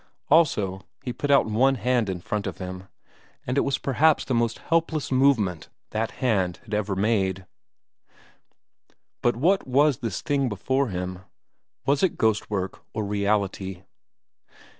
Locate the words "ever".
6.73-6.95